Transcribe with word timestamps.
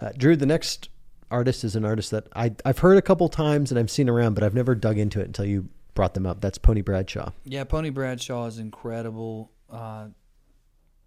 Uh, 0.00 0.10
Drew, 0.16 0.36
the 0.36 0.46
next 0.46 0.88
artist 1.30 1.64
is 1.64 1.76
an 1.76 1.84
artist 1.84 2.10
that 2.10 2.26
I, 2.34 2.54
I've 2.64 2.78
heard 2.78 2.98
a 2.98 3.02
couple 3.02 3.28
times 3.28 3.70
and 3.70 3.78
I've 3.78 3.90
seen 3.90 4.08
around, 4.08 4.34
but 4.34 4.42
I've 4.42 4.54
never 4.54 4.74
dug 4.74 4.98
into 4.98 5.20
it 5.20 5.26
until 5.26 5.44
you 5.44 5.68
brought 5.94 6.14
them 6.14 6.26
up. 6.26 6.40
That's 6.40 6.58
Pony 6.58 6.80
Bradshaw. 6.80 7.32
Yeah, 7.44 7.64
Pony 7.64 7.90
Bradshaw 7.90 8.46
is 8.46 8.58
incredible. 8.58 9.50
Uh, 9.70 10.08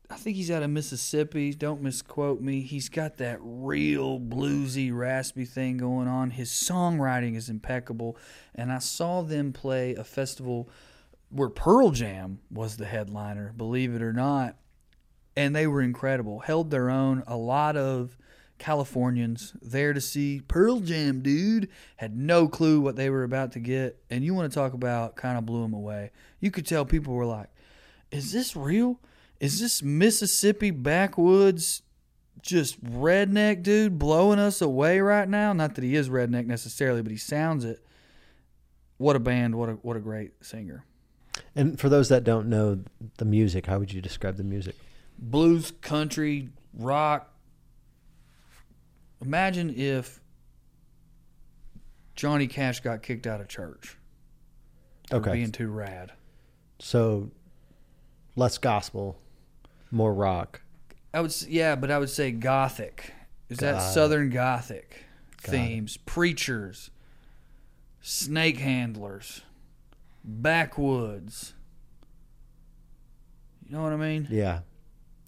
I 0.10 0.16
think 0.16 0.36
he's 0.36 0.52
out 0.52 0.62
of 0.62 0.70
Mississippi. 0.70 1.54
Don't 1.54 1.82
misquote 1.82 2.42
me. 2.42 2.62
He's 2.62 2.90
got 2.90 3.18
that 3.18 3.40
real 3.42 4.20
bluesy, 4.20 4.94
raspy 4.94 5.46
thing 5.46 5.78
going 5.78 6.10
on. 6.10 6.32
His 6.32 6.50
songwriting 6.50 7.38
is 7.38 7.50
impeccable. 7.50 8.18
And 8.54 8.72
I 8.72 8.80
saw 8.80 9.22
them 9.22 9.54
play 9.54 9.96
a 9.96 10.04
festival 10.04 10.70
where 11.30 11.50
Pearl 11.50 11.92
Jam 11.92 12.40
was 12.52 12.76
the 12.76 12.86
headliner, 12.86 13.54
believe 13.56 13.96
it 13.96 14.02
or 14.02 14.12
not. 14.12 14.58
And 15.38 15.56
they 15.56 15.66
were 15.66 15.82
incredible. 15.82 16.40
Held 16.40 16.72
their 16.72 16.90
own. 16.90 17.24
A 17.26 17.38
lot 17.38 17.78
of 17.78 18.18
Californians 18.62 19.54
there 19.60 19.92
to 19.92 20.00
see 20.00 20.44
Pearl 20.48 20.82
Jam, 20.82 21.22
dude. 21.22 21.68
Had 21.96 22.16
no 22.16 22.48
clue 22.48 22.80
what 22.80 22.96
they 22.96 23.10
were 23.10 23.24
about 23.24 23.54
to 23.54 23.60
get. 23.60 24.00
And 24.12 24.24
you 24.24 24.36
want 24.36 24.52
to 24.52 24.56
talk 24.56 24.74
about 24.74 25.16
kind 25.16 25.36
of 25.36 25.48
blew 25.48 25.64
them 25.64 25.74
away. 25.74 26.12
You 26.40 26.52
could 26.52 26.68
tell 26.68 26.86
people 26.86 27.16
were 27.16 27.26
like, 27.26 27.50
is 28.12 28.32
this 28.32 28.56
real? 28.56 29.00
Is 29.40 29.60
this 29.60 29.82
Mississippi 29.82 30.70
backwoods 30.70 31.82
just 32.44 32.84
redneck 32.84 33.64
dude 33.64 33.98
blowing 33.98 34.38
us 34.38 34.62
away 34.62 35.00
right 35.00 35.28
now? 35.28 35.54
Not 35.54 35.74
that 35.74 35.84
he 35.84 35.96
is 35.96 36.08
redneck 36.08 36.46
necessarily, 36.46 37.02
but 37.02 37.12
he 37.12 37.18
sounds 37.18 37.66
it. 37.66 37.84
What 38.98 39.16
a 39.16 39.20
band, 39.20 39.56
what 39.56 39.70
a 39.70 39.74
what 39.74 39.98
a 39.98 40.00
great 40.00 40.46
singer. 40.46 40.86
And 41.56 41.80
for 41.80 41.90
those 41.90 42.10
that 42.10 42.24
don't 42.24 42.48
know 42.48 42.84
the 43.18 43.26
music, 43.26 43.66
how 43.66 43.80
would 43.80 43.92
you 43.92 44.02
describe 44.02 44.38
the 44.38 44.44
music? 44.44 44.76
Blues, 45.18 45.72
country, 45.82 46.50
rock. 46.76 47.34
Imagine 49.22 49.74
if 49.76 50.20
Johnny 52.16 52.48
Cash 52.48 52.80
got 52.82 53.02
kicked 53.04 53.28
out 53.28 53.42
of 53.42 53.48
church. 53.48 53.98
For 55.10 55.18
Okay. 55.18 55.34
being 55.34 55.52
too 55.52 55.70
rad. 55.70 56.14
So 56.80 57.32
less 58.36 58.58
gospel, 58.58 59.20
more 59.92 60.14
rock. 60.14 60.62
I 61.14 61.20
would 61.20 61.32
s- 61.32 61.46
yeah, 61.48 61.76
but 61.76 61.92
I 61.92 61.98
would 62.00 62.10
say 62.10 62.32
gothic. 62.32 63.14
Is 63.50 63.58
that 63.58 63.74
Got 63.74 63.90
it. 63.90 63.94
Southern 63.94 64.30
Gothic 64.30 65.04
Got 65.44 65.54
it. 65.54 65.58
themes? 65.58 65.98
Preachers, 65.98 66.90
snake 68.02 68.58
handlers, 68.60 69.42
backwoods. 70.24 71.54
You 73.66 73.74
know 73.76 73.84
what 73.84 73.92
I 73.92 73.98
mean? 73.98 74.28
Yeah. 74.30 74.62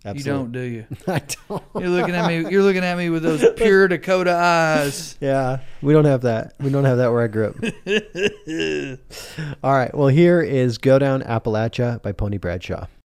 You 0.06 0.24
don't, 0.24 0.52
do 0.52 0.60
you? 0.60 0.86
I 1.08 1.22
don't. 1.50 1.64
You're 1.76 1.90
looking 1.90 2.14
at 2.14 2.28
me. 2.28 2.52
You're 2.52 2.64
looking 2.64 2.84
at 2.84 2.98
me 2.98 3.10
with 3.10 3.24
those 3.24 3.44
pure 3.56 3.88
Dakota 3.88 4.36
eyes. 4.36 5.18
Yeah, 5.22 5.60
we 5.82 5.94
don't 5.94 6.04
have 6.06 6.22
that. 6.22 6.54
We 6.60 6.70
don't 6.70 6.84
have 6.84 6.98
that 6.98 7.12
where 7.12 7.24
I 7.24 7.28
grew 7.28 7.48
up. 7.48 7.56
All 9.64 9.74
right. 9.74 9.96
Well, 9.96 10.10
here 10.10 10.42
is 10.42 10.78
Go 10.78 11.00
Down 11.00 11.22
Appalachia 11.22 12.02
by 12.02 12.12
Pony 12.12 12.38
Bradshaw. 12.38 12.88